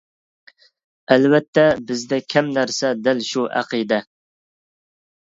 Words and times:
ئەلۋەتتە، 1.15 1.65
بىزدە 1.91 2.19
كەم 2.35 2.49
نەرسە 2.55 2.91
دەل 3.09 3.21
شۇ 3.29 3.45
ئەقىدە. 3.61 4.01